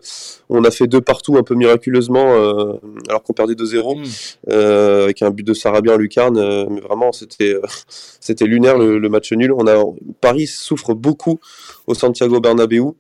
[0.48, 2.74] on a fait deux partout un peu miraculeusement, euh,
[3.08, 4.52] alors qu'on perdait 2-0, mm.
[5.04, 6.68] avec un but de Sarabia en lucarne.
[6.70, 7.56] mais vraiment, c'était
[8.20, 9.52] c'était lunaire le, match nul.
[9.52, 9.82] On a
[10.20, 11.40] Paris souffre beaucoup
[11.87, 12.92] au Santiago Bernabéu.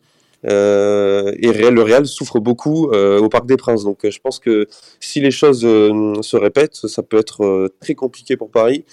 [0.44, 3.84] Euh, et le Real souffre beaucoup au Parc des Princes.
[3.84, 4.66] Donc je pense que
[5.00, 8.84] si les choses se répètent, ça peut être très compliqué pour Paris.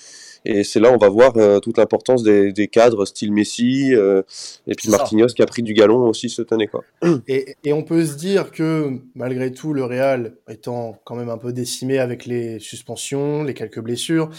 [0.46, 4.22] Et c'est là on va voir euh, toute l'importance des, des, cadres style Messi euh,
[4.68, 6.68] et puis Marquinhos qui a pris du galon aussi cette année.
[6.68, 6.84] Quoi.
[7.28, 11.38] Et, et, on peut se dire que malgré tout, le Real étant quand même un
[11.38, 14.30] peu décimé avec les suspensions, les quelques blessures,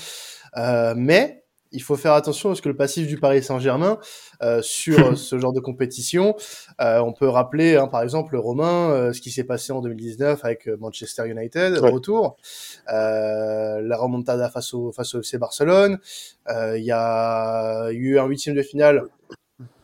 [0.56, 1.39] euh, mais
[1.72, 3.98] il faut faire attention parce que le passif du Paris Saint-Germain
[4.42, 6.36] euh, sur ce genre de compétition,
[6.80, 10.44] euh, on peut rappeler hein, par exemple Romain euh, ce qui s'est passé en 2019
[10.44, 12.36] avec Manchester United retour,
[12.86, 15.98] la remontada face au face au FC Barcelone,
[16.48, 19.04] il y a eu un huitième de finale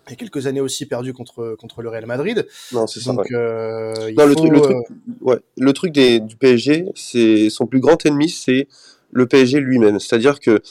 [0.09, 2.47] il y a quelques années aussi perdu contre contre le Real Madrid.
[2.73, 3.13] Non, c'est ça.
[3.13, 4.77] Donc, le, truc, le, truc,
[5.21, 8.69] ouais, le truc des, du PSG, c'est son plus grand ennemi, c'est
[9.11, 9.99] le PSG lui-même.
[9.99, 10.63] C'est-à-dire que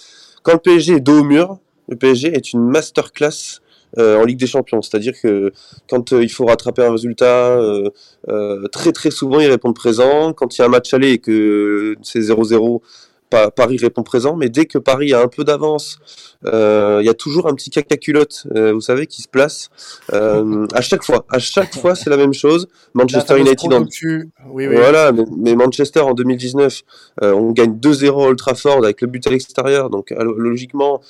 [0.45, 1.57] quand le PSG est dos au mur,
[1.89, 3.61] le PSG est une masterclass
[3.97, 4.81] euh, en Ligue des Champions.
[4.83, 5.51] C'est-à-dire que
[5.89, 10.33] quand euh, il faut rattraper un résultat, euh, très très souvent ils répondent présent.
[10.33, 12.81] Quand il y a un match aller et que c'est 0-0,
[13.29, 15.99] Paris répond présent, mais dès que Paris a un peu d'avance,
[16.45, 19.69] euh, il y a toujours un petit caca culotte, euh, vous savez, qui se place.
[20.13, 22.67] Euh, à chaque fois, à chaque fois, c'est la même chose.
[22.93, 23.83] Manchester United, en...
[23.83, 24.75] oui, oui.
[24.75, 26.81] voilà, mais, Manchester en 2019,
[27.21, 31.01] on gagne 2-0 à Old Trafford avec le but à l'extérieur, donc logiquement,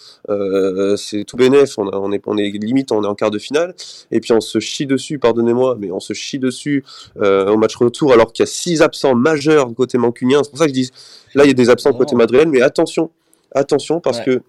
[0.97, 1.77] c'est tout bénef.
[1.77, 3.75] On, on, est, on est limite, on est en quart de finale,
[4.11, 6.83] et puis on se chie dessus, pardonnez-moi, mais on se chie dessus
[7.19, 10.43] au match retour alors qu'il y a six absents majeurs côté mancunien.
[10.43, 10.91] C'est pour ça que je dis
[11.35, 13.09] Là, il y a des absents côté madrilène, mais attention,
[13.53, 14.41] attention, parce que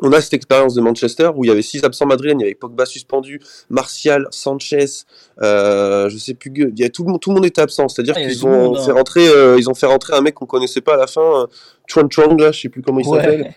[0.00, 2.46] on a cette expérience de Manchester où il y avait six absents madrilènes, il y
[2.46, 4.86] avait Pogba suspendu, Martial, Sanchez,
[5.42, 7.88] euh, je sais plus, il y a tout le monde, tout le monde était absent,
[7.88, 8.94] c'est-à-dire ah, qu'ils ont fait hein.
[8.94, 11.46] rentrer, euh, ils ont fait rentrer un mec qu'on connaissait pas à la fin, euh,
[11.86, 13.54] Chuan Chong là, je sais plus comment il s'appelle.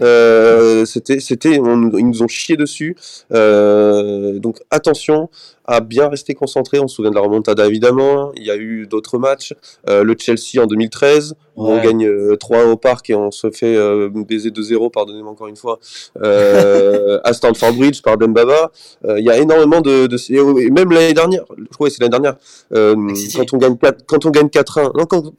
[0.00, 1.62] Euh, c'était, c'était, ils
[2.08, 2.96] nous ont chié dessus.
[3.32, 5.28] Euh, donc attention
[5.64, 6.78] à bien rester concentré.
[6.78, 8.32] On se souvient de la remontada évidemment.
[8.36, 9.54] Il y a eu d'autres matchs.
[9.88, 13.76] Euh, le Chelsea en 2013, où on gagne 3 au parc et on se fait
[14.10, 15.78] baiser 2-0, pardonnez-moi encore une fois,
[16.22, 18.70] à Stamford Bridge par Dembaba.
[19.04, 22.10] Il y a énormément de, de et même l'année dernière, je crois que c'est l'année
[22.10, 22.36] dernière,
[22.70, 25.32] quand on gagne 4, quand on gagne 4-1, non, quand,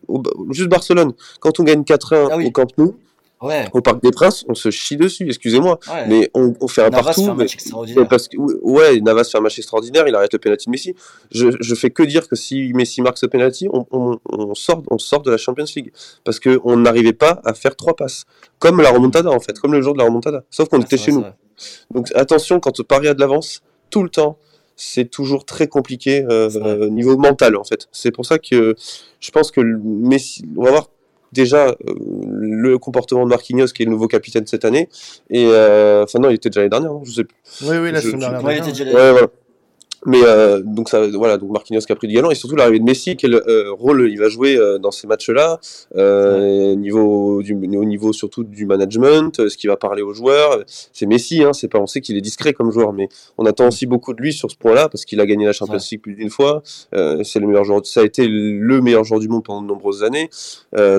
[0.52, 2.96] juste Barcelone, quand on gagne 4-1 ah au Camp Nou,
[3.42, 5.80] au Parc des Princes, on se chie dessus, excusez-moi.
[6.08, 7.26] Mais on, on, fait un Navas partout.
[7.26, 8.08] Fait un match extraordinaire.
[8.08, 10.96] Parce que, ouais, Navas fait un match extraordinaire, il arrête le penalty de Messi.
[11.32, 14.84] Je, je fais que dire que si Messi marque ce penalty, on, on, on, sort,
[14.92, 15.92] on sort de la Champions League.
[16.24, 18.26] Parce qu'on n'arrivait pas à faire trois passes.
[18.60, 20.44] Comme la remontada, en fait, comme le jour de la remontada.
[20.50, 21.24] Sauf qu'on était chez nous.
[21.92, 24.38] Donc attention, quand Paris a de l'avance, tout le temps,
[24.76, 27.88] c'est toujours très compliqué euh, niveau mental, en fait.
[27.92, 28.76] C'est pour ça que
[29.20, 30.90] je pense que Messi, on va voir
[31.32, 34.90] déjà euh, le comportement de Marquinhos qui est le nouveau capitaine cette année
[35.30, 37.36] et euh, enfin non il était déjà l'année dernière je sais plus.
[37.64, 39.28] Oui oui la semaine dernière ouais, il était déjà ouais, voilà.
[40.06, 42.80] Mais euh, donc ça, voilà, donc Marquinhos qui a pris du galon et surtout l'arrivée
[42.80, 45.60] de Messi, quel euh, rôle il va jouer euh, dans ces matchs-là,
[45.96, 50.64] euh, niveau du, au niveau surtout du management, ce qui va parler aux joueurs.
[50.94, 53.68] C'est Messi, hein, c'est pas, on sait qu'il est discret comme joueur, mais on attend
[53.68, 56.16] aussi beaucoup de lui sur ce point-là parce qu'il a gagné la Champions League plus
[56.16, 56.62] d'une fois.
[56.94, 60.04] c'est le meilleur joueur, ça a été le meilleur joueur du monde pendant de nombreuses
[60.04, 60.30] années.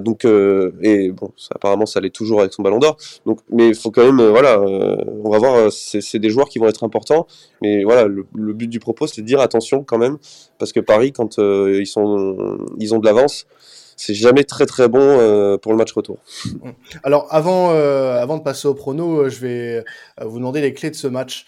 [0.03, 2.97] donc et bon, ça, apparemment ça l'est toujours avec son Ballon d'Or.
[3.25, 6.69] Donc, mais il faut quand même, voilà, on va voir, c'est des joueurs qui vont
[6.69, 7.27] être importants,
[7.63, 10.18] mais voilà, le, le but du propose, c'est de dire attention quand même,
[10.59, 13.46] parce que Paris, quand euh, ils, sont, ils ont de l'avance,
[13.96, 16.18] c'est jamais très très bon euh, pour le match retour.
[17.05, 19.85] Alors avant, euh, avant de passer au prono, je vais
[20.20, 21.46] vous demander les clés de ce match,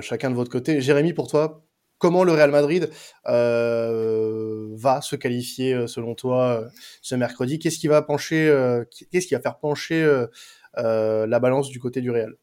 [0.00, 0.80] chacun de votre côté.
[0.80, 1.62] Jérémy, pour toi,
[1.98, 2.90] comment le Real Madrid
[3.24, 6.64] va se qualifier selon toi
[7.00, 7.58] ce mercredi?
[7.58, 8.52] Qu'est-ce qui va pencher,
[9.10, 10.26] qu'est-ce qui va faire pencher
[10.76, 12.34] la balance du côté du Real?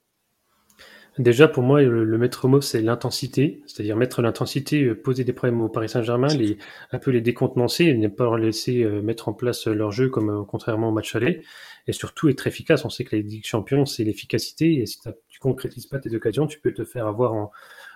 [1.20, 5.60] Déjà, pour moi, le, maître mot, c'est l'intensité, c'est-à-dire mettre l'intensité, euh, poser des problèmes
[5.60, 6.58] au Paris Saint-Germain, les,
[6.94, 10.30] un peu les décontenancer ne pas leur laisser euh, mettre en place leur jeu comme
[10.30, 11.42] euh, contrairement au match aller,
[11.88, 12.86] et surtout être efficace.
[12.86, 16.48] On sait que la Ligue Champions, c'est l'efficacité, et si tu concrétises pas tes occasions,
[16.48, 17.52] tu peux te faire avoir en,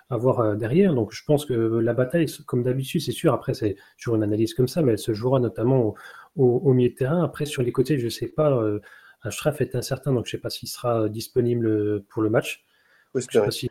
[0.10, 0.94] avoir derrière.
[0.94, 4.54] Donc je pense que la bataille, comme d'habitude, c'est sûr, après c'est toujours une analyse
[4.54, 5.96] comme ça, mais elle se jouera notamment
[6.36, 7.24] au, milieu de terrain.
[7.24, 8.82] Après sur les côtés, je sais pas, euh,
[9.22, 12.66] Ashraf est incertain, donc je sais pas s'il sera disponible pour le match.
[13.16, 13.70] Je sais pas s'il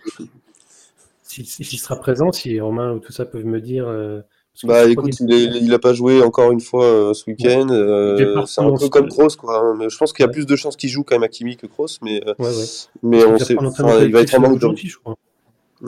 [1.46, 3.86] si, sera présent, si Romain ou tout ça peuvent me dire.
[3.88, 4.20] Euh,
[4.64, 7.68] bah écoute, il, n'a pas joué encore une fois euh, ce week-end.
[7.70, 9.58] Euh, c'est un peu comme Kroos, quoi.
[9.58, 11.28] Hein, mais je pense qu'il y a plus de chances qu'il joue quand même à
[11.28, 12.22] Kimi que Kroos, mais,
[13.02, 13.56] mais on sait,
[14.02, 14.66] il va être en manque de.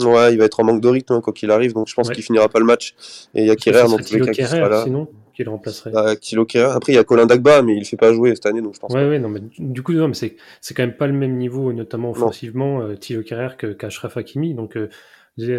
[0.03, 2.09] Ouais, il va être en manque de rythme hein, quoi qu'il arrive, donc je pense
[2.09, 2.15] Ouais.
[2.15, 2.95] qu'il finira pas le match.
[3.35, 4.83] Et il y a Kerrer dans tous les cas qui sera là.
[4.85, 5.91] sinon, qui le remplacerait.
[5.91, 6.07] Bah.
[6.11, 8.81] Après, il y a Colin Dagba, mais il fait pas jouer cette année, donc je
[8.81, 8.93] pense.
[8.95, 11.37] Ouais, ouais, non, mais du coup, non, mais c'est, c'est quand même pas le même
[11.37, 14.55] niveau, notamment offensivement, euh, Thilo Kehrer que qu'Ashraf Hakimi.
[14.55, 14.89] Donc, euh,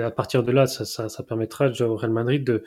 [0.04, 2.64] à partir de là, ça, ça, ça permettra déjà au Real Madrid de,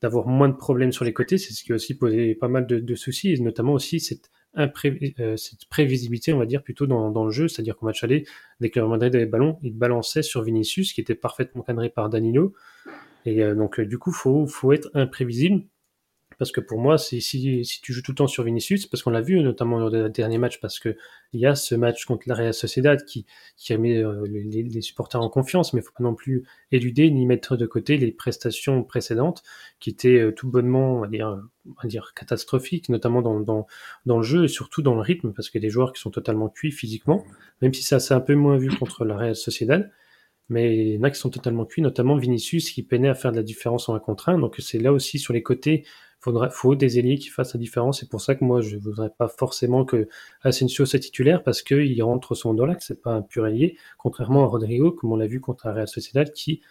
[0.00, 1.36] d'avoir moins de problèmes sur les côtés.
[1.36, 4.30] C'est ce qui a aussi posé pas mal de, de soucis, et notamment aussi cette,
[4.56, 7.48] impré- euh, cette prévisibilité, on va dire, plutôt dans, dans le jeu.
[7.48, 8.24] C'est-à-dire qu'au match aller,
[8.60, 11.62] dès que le Real Madrid avait le ballon, il balançait sur Vinicius, qui était parfaitement
[11.62, 12.54] cadré par Danilo.
[13.26, 15.62] Et euh, donc, du coup, faut, faut être imprévisible.
[16.44, 17.20] Parce que pour moi, si,
[17.82, 20.36] tu joues tout le temps sur Vinicius, parce qu'on l'a vu notamment lors des derniers
[20.36, 20.94] matchs, parce que
[21.32, 23.24] il y a ce match contre la Real Sociedad qui,
[23.56, 27.24] qui met euh, les, supporters en confiance, mais il faut pas non plus éluder ni
[27.24, 29.42] mettre de côté les prestations précédentes
[29.80, 31.28] qui étaient euh, tout bonnement, on va dire,
[31.66, 33.66] on va dire catastrophiques, notamment dans,
[34.04, 36.10] le jeu et surtout dans le rythme, parce qu'il y a des joueurs qui sont
[36.10, 37.24] totalement cuits physiquement,
[37.62, 39.90] même si ça c'est un peu moins vu contre la Real Sociedad.
[40.50, 43.32] Mais il y en a qui sont totalement cuits, notamment Vinicius qui peinait à faire
[43.32, 44.38] de la différence en un contre un.
[44.38, 45.86] Donc c'est là aussi sur les côtés,
[46.24, 48.00] faudrait, faut des ailiers qui fassent la différence.
[48.00, 50.08] C'est pour ça que moi, je voudrais pas forcément que
[50.42, 54.46] Asensio soit titulaire parce qu'il rentre son Dolac, c'est pas un pur ailier, contrairement à
[54.46, 56.62] Rodrigo, comme on l'a vu contre la Real Sociedad, qui,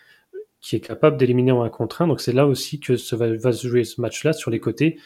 [0.72, 2.08] est capable d'éliminer en un contre un.
[2.08, 4.98] Donc c'est là aussi que ça va, se jouer ce match-là sur les côtés,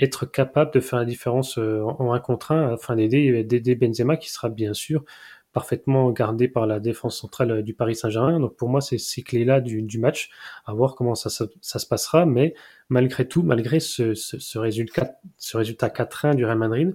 [0.00, 4.16] être capable de faire la différence euh, en un contre un afin d'aider, d'aider Benzema
[4.16, 5.04] qui sera bien sûr
[5.56, 8.38] parfaitement gardé par la défense centrale du Paris Saint-Germain.
[8.40, 10.28] Donc pour moi, c'est ces clés-là du, du, match,
[10.66, 12.26] à voir comment ça, ça, ça, se passera.
[12.26, 12.52] Mais
[12.90, 16.94] malgré tout, malgré ce, ce, ce résultat, ce résultat 4-1 du Real Madrid,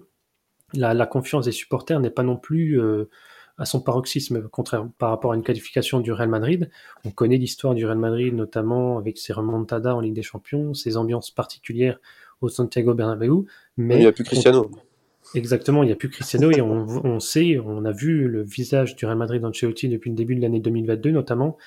[0.74, 3.10] la, la, confiance des supporters n'est pas non plus euh,
[3.58, 6.70] à son paroxysme, contraire par rapport à une qualification du Real Madrid.
[7.04, 10.98] On connaît l'histoire du Real Madrid, notamment avec ses remontadas en Ligue des Champions, ses
[10.98, 12.00] ambiances particulières
[12.42, 13.46] au Santiago Bernabéu.
[13.76, 14.70] Mais il n'y a plus Cristiano.
[14.72, 14.91] On,
[15.36, 19.06] Exactement, il n'y a plus Cristiano et on, sait, on a vu le visage du
[19.06, 21.58] Real Madrid Ancelotti depuis le début de l'année 2022 notamment,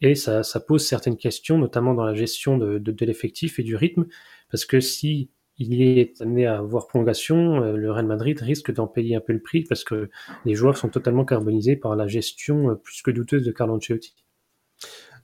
[0.00, 4.06] et ça, pose certaines questions, notamment dans la gestion de, l'effectif et du rythme,
[4.50, 8.86] parce que si il est amené à avoir prolongation, euh, le Real Madrid risque d'en
[8.86, 10.08] payer un peu le prix parce que
[10.46, 14.14] les joueurs sont totalement carbonisés par la gestion plus que douteuse de Carlo Ancelotti.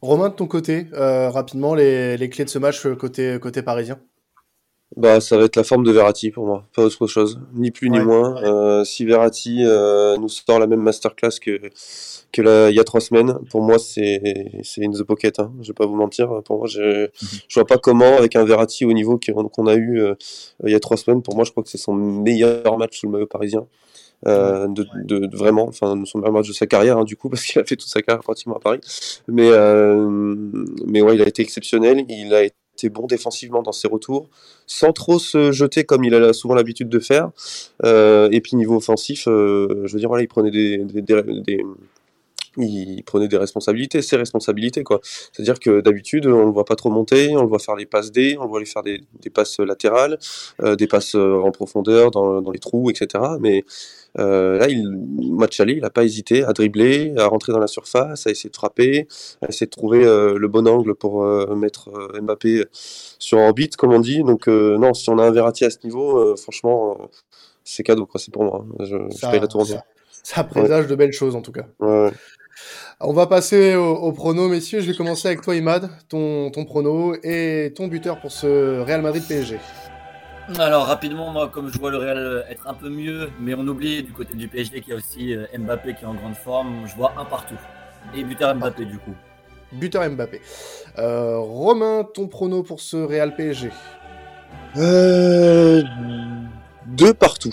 [0.03, 3.99] Romain, de ton côté, euh, rapidement, les, clés de ce match côté parisien?
[4.95, 7.91] Bah, ça va être la forme de Verratti pour moi, pas autre chose, ni plus
[7.91, 7.99] ouais.
[7.99, 8.41] ni moins.
[8.45, 11.61] Euh, si Verratti euh, nous sort la même masterclass que
[12.33, 15.41] que la, il y a trois semaines, pour moi c'est c'est in the pocket.
[15.41, 15.53] Hein.
[15.61, 16.43] Je vais pas vous mentir.
[16.45, 17.09] Pour moi, je
[17.49, 20.15] je vois pas comment avec un Verratti au niveau qu'on a eu euh,
[20.65, 21.23] il y a trois semaines.
[21.23, 23.67] Pour moi, je crois que c'est son meilleur match sous le maillot parisien.
[24.27, 27.29] Euh, de, de, de, vraiment, enfin son meilleur match de sa carrière hein, du coup
[27.31, 28.81] parce qu'il a fait toute sa carrière pratiquement à Paris.
[29.29, 30.09] Mais euh,
[30.87, 32.05] mais ouais, il a été exceptionnel.
[32.09, 34.29] Il a été était bon défensivement dans ses retours,
[34.67, 37.31] sans trop se jeter comme il a souvent l'habitude de faire.
[37.85, 40.85] Euh, et puis niveau offensif, euh, je veux dire, voilà, il prenait des,
[42.57, 45.01] il prenait des responsabilités, ses responsabilités quoi.
[45.03, 48.13] C'est-à-dire que d'habitude on le voit pas trop monter, on le voit faire les passes
[48.13, 50.19] D, on le voit lui faire des, des passes latérales,
[50.63, 53.25] euh, des passes en profondeur dans, dans les trous, etc.
[53.41, 53.65] Mais
[54.19, 54.89] euh, là, il,
[55.33, 58.51] match aller, il n'a pas hésité à dribbler, à rentrer dans la surface, à essayer
[58.51, 59.07] de frapper,
[59.43, 61.91] à essayer de trouver euh, le bon angle pour euh, mettre
[62.21, 62.65] Mbappé
[63.19, 64.23] sur orbite, comme on dit.
[64.23, 67.11] Donc non, si on a un Verratti à ce niveau, franchement,
[67.65, 68.21] c'est cadeau, quoi.
[68.21, 68.65] C'est pour moi.
[68.81, 69.71] Je, ça, je paye la tournée.
[69.71, 69.85] Ça,
[70.23, 70.91] ça présage ouais.
[70.91, 71.67] de belles choses en tout cas.
[71.81, 72.11] Ouais.
[73.01, 74.81] On va passer au, au, prono, messieurs.
[74.81, 79.03] Je vais commencer avec toi, Imad, ton, ton prono et ton buteur pour ce Real
[79.03, 79.59] Madrid PSG.
[80.59, 84.03] Alors rapidement, moi, comme je vois le Real être un peu mieux, mais on oublie
[84.03, 86.87] du côté du PSG qu'il y a aussi euh, Mbappé qui est en grande forme,
[86.87, 87.59] je vois un partout.
[88.15, 89.15] Et buteur Mbappé du coup.
[89.73, 90.41] Buteur Mbappé.
[90.99, 93.71] Euh, Romain, ton prono pour ce Real PSG
[94.77, 95.83] euh,
[96.87, 97.53] Deux partout.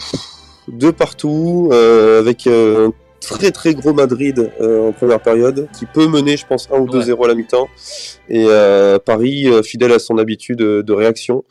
[0.67, 2.91] Deux partout, euh, avec un
[3.27, 6.87] très très gros Madrid euh, en première période, qui peut mener, je pense, 1 ou
[6.87, 7.25] 2-0 ouais.
[7.25, 7.67] à la mi-temps.
[8.29, 8.47] Et
[9.05, 11.43] Paris, fidèle à son habitude de réaction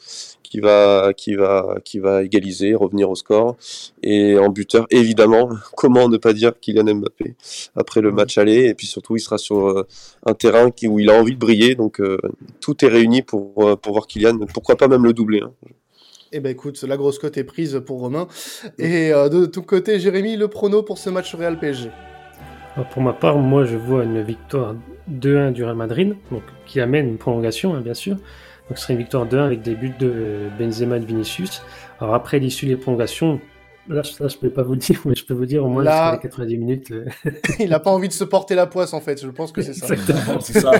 [0.53, 3.57] qui va, qui va, qui va égaliser, revenir au score.
[4.03, 7.37] Et en buteur, évidemment, comment ne pas dire Kylian Mbappé
[7.75, 8.67] après le match aller.
[8.67, 9.87] Et puis surtout, il sera sur euh,
[10.27, 11.75] un terrain qui, où il a envie de briller.
[11.75, 12.19] Donc euh,
[12.61, 14.41] tout est réuni pour, euh, pour voir Kylian.
[14.53, 15.41] Pourquoi pas même le doubler.
[15.41, 15.53] Hein.
[16.35, 18.27] Eh ben écoute, la grosse cote est prise pour Romain.
[18.79, 21.91] Et euh, de ton côté, Jérémy, le prono pour ce match Real PSG
[22.91, 24.75] Pour ma part, moi je vois une victoire
[25.11, 28.17] 2-1 du Real Madrid, donc qui amène une prolongation, hein, bien sûr.
[28.17, 31.63] Donc ce serait une victoire 2-1 avec des buts de Benzema et de Vinicius.
[32.01, 33.39] Alors après l'issue des prolongations,
[33.89, 35.83] là, là je peux pas vous le dire, mais je peux vous dire au moins
[35.83, 36.91] là, jusqu'à les 90 minutes.
[36.91, 37.05] euh,
[37.61, 39.75] Il n'a pas envie de se porter la poisse en fait, je pense que c'est
[39.75, 39.93] ça.
[39.95, 40.41] Exactement.
[40.41, 40.73] c'est ça.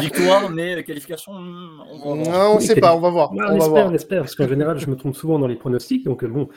[0.00, 3.32] Victoire, mais qualification, hmm, on on sait pas, on va voir.
[3.32, 3.86] Ouais, on on va espère, voir.
[3.86, 6.48] on espère, parce qu'en général, je me trompe souvent dans les pronostics, donc euh, bon,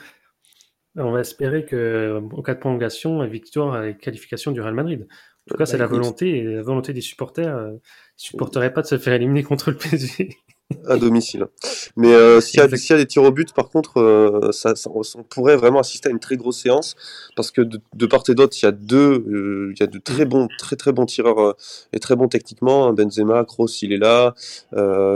[0.96, 5.06] on va espérer que, euh, en cas de prolongation, victoire et qualification du Real Madrid.
[5.48, 7.56] tout cas, c'est la volonté et la volonté des supporters.
[7.56, 7.72] Euh,
[8.18, 10.36] ils supporteraient pas de se faire éliminer contre le PSG
[10.86, 11.46] à domicile.
[11.96, 14.90] Mais euh, s'il y, y, a des tirs au but, par contre, euh, ça, ça,
[14.90, 16.96] on pourrait vraiment assister à une très grosse séance
[17.36, 19.86] parce que de, de part et d'autre, il y a deux, euh, il y a
[19.86, 21.54] de très bons, très très bons tireurs
[21.92, 22.92] et très bons techniquement.
[22.92, 24.34] Benzema, Kroos, il est là.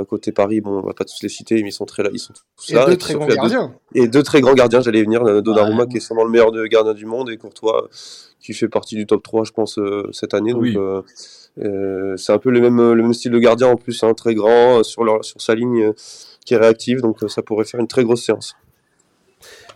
[0.09, 2.19] Côté Paris, bon, on va pas tous les citer, mais ils sont très là, ils
[2.19, 2.85] sont tous là.
[2.85, 3.75] Et deux très grands gardiens.
[3.95, 5.43] Deux, et deux très grands gardiens, j'allais venir.
[5.43, 7.89] Donnarumma, qui est sûrement le meilleur gardien du monde, et Courtois,
[8.41, 9.81] qui fait partie du top 3, je pense,
[10.13, 10.53] cette année.
[10.53, 10.77] Donc, oui.
[11.63, 14.35] Euh, c'est un peu le même, le même style de gardien en plus, hein, très
[14.35, 15.93] grand, sur, leur, sur sa ligne euh,
[16.45, 18.55] qui est réactive, donc ça pourrait faire une très grosse séance.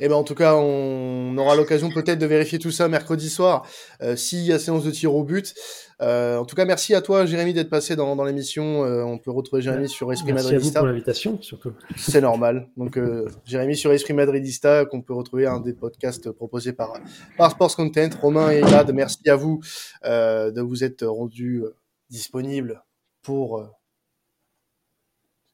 [0.00, 3.64] Eh ben en tout cas, on aura l'occasion peut-être de vérifier tout ça mercredi soir,
[4.02, 5.54] euh, s'il y a séance de tir au but.
[6.02, 8.84] Euh, en tout cas, merci à toi, Jérémy, d'être passé dans, dans l'émission.
[8.84, 10.64] Euh, on peut retrouver Jérémy sur Esprit merci Madridista.
[10.64, 11.72] Merci pour l'invitation, surtout.
[11.96, 12.68] C'est normal.
[12.76, 16.94] Donc, euh, Jérémy sur Esprit Madridista, qu'on peut retrouver un des podcasts proposés par,
[17.38, 18.10] par Sports Content.
[18.20, 19.60] Romain et Elad, merci à vous
[20.04, 21.62] euh, de vous être rendus
[22.10, 22.82] disponibles
[23.22, 23.64] pour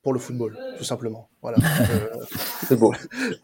[0.03, 1.29] pour le football, tout simplement.
[1.43, 1.59] Voilà.
[1.91, 2.25] euh,
[2.67, 2.95] c'est beau.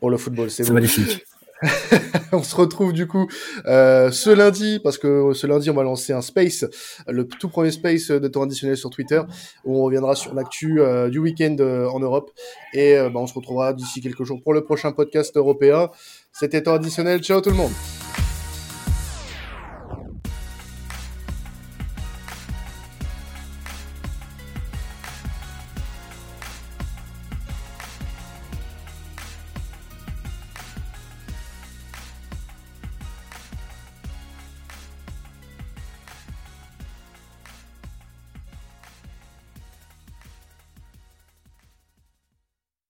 [0.00, 1.24] Pour le football, c'est magnifique.
[2.32, 3.28] on se retrouve du coup
[3.66, 6.64] euh, ce lundi parce que ce lundi on va lancer un space,
[7.08, 9.20] le tout premier space de temps additionnel sur Twitter
[9.64, 12.30] où on reviendra sur l'actu euh, du week-end euh, en Europe
[12.72, 15.90] et bah, on se retrouvera d'ici quelques jours pour le prochain podcast européen.
[16.32, 17.22] C'était temps additionnel.
[17.22, 17.72] Ciao tout le monde.